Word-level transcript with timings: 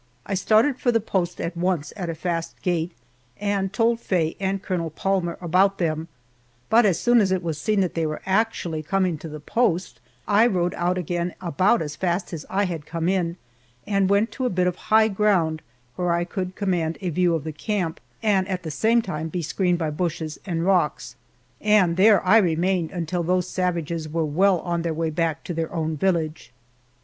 I 0.25 0.33
started 0.33 0.79
for 0.79 0.91
the 0.91 0.99
post 0.99 1.39
at 1.39 1.55
once 1.55 1.93
at 1.95 2.09
a 2.09 2.15
fast 2.15 2.59
gait 2.63 2.91
and 3.39 3.71
told 3.71 3.99
Faye 3.99 4.35
and 4.39 4.59
Colonel 4.59 4.89
Palmer 4.89 5.37
about 5.39 5.77
them, 5.77 6.07
but 6.71 6.87
as 6.87 6.99
soon 6.99 7.21
as 7.21 7.31
it 7.31 7.43
was 7.43 7.61
seen 7.61 7.81
that 7.81 7.93
they 7.93 8.07
were 8.07 8.23
actually 8.25 8.81
coming 8.81 9.19
to 9.19 9.29
the 9.29 9.39
post, 9.39 9.99
I 10.27 10.47
rode 10.47 10.73
out 10.73 10.97
again 10.97 11.35
about 11.39 11.83
as 11.83 11.95
fast 11.95 12.33
as 12.33 12.47
I 12.49 12.65
had 12.65 12.87
come 12.87 13.07
in, 13.07 13.37
and 13.85 14.09
went 14.09 14.31
to 14.31 14.45
a 14.45 14.49
bit 14.49 14.65
of 14.65 14.75
high 14.89 15.07
ground 15.07 15.61
where 15.97 16.11
I 16.11 16.23
could 16.23 16.55
command 16.55 16.97
a 17.01 17.11
view 17.11 17.35
of 17.35 17.43
the 17.43 17.51
camp, 17.53 17.99
and 18.23 18.47
at 18.47 18.63
the 18.63 18.71
same 18.71 19.03
time 19.03 19.27
be 19.29 19.43
screened 19.43 19.77
by 19.77 19.91
bushes 19.91 20.39
and 20.47 20.65
rocks. 20.65 21.15
And 21.61 21.95
there 21.95 22.25
I 22.25 22.37
remained 22.39 22.89
until 22.89 23.21
those 23.21 23.47
savages 23.47 24.09
were 24.09 24.25
well 24.25 24.61
on 24.61 24.81
their 24.81 24.95
way 24.95 25.11
back 25.11 25.43
to 25.43 25.53
their 25.53 25.71
own 25.71 25.95
village. 25.95 26.51